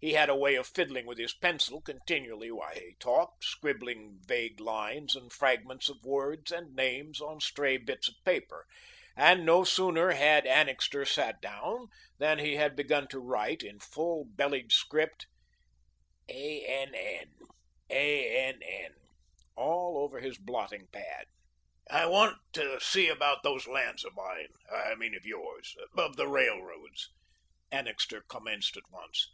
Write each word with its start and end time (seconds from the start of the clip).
He 0.00 0.14
had 0.14 0.30
a 0.30 0.34
way 0.34 0.54
of 0.54 0.66
fiddling 0.66 1.04
with 1.04 1.18
his 1.18 1.34
pencil 1.34 1.82
continually 1.82 2.50
while 2.50 2.72
he 2.74 2.96
talked, 2.98 3.44
scribbling 3.44 4.20
vague 4.22 4.58
lines 4.58 5.14
and 5.14 5.30
fragments 5.30 5.90
of 5.90 6.02
words 6.02 6.50
and 6.50 6.74
names 6.74 7.20
on 7.20 7.42
stray 7.42 7.76
bits 7.76 8.08
of 8.08 8.14
paper, 8.24 8.64
and 9.14 9.44
no 9.44 9.64
sooner 9.64 10.12
had 10.12 10.46
Annixter 10.46 11.04
sat 11.04 11.42
down 11.42 11.88
than 12.18 12.38
he 12.38 12.56
had 12.56 12.74
begun 12.74 13.06
to 13.08 13.18
write, 13.20 13.62
in 13.62 13.78
full 13.78 14.24
bellied 14.24 14.72
script, 14.72 15.26
ANN 16.26 16.94
ANN 17.90 18.94
all 19.56 19.98
over 19.98 20.20
his 20.20 20.38
blotting 20.38 20.86
pad. 20.90 21.26
"I 21.90 22.06
want 22.06 22.38
to 22.54 22.80
see 22.80 23.08
about 23.08 23.42
those 23.42 23.66
lands 23.66 24.06
of 24.06 24.14
mine 24.16 24.48
I 24.74 24.94
mean 24.94 25.14
of 25.14 25.26
yours 25.26 25.76
of 25.98 26.16
the 26.16 26.28
railroad's," 26.28 27.10
Annixter 27.70 28.22
commenced 28.26 28.78
at 28.78 28.90
once. 28.90 29.28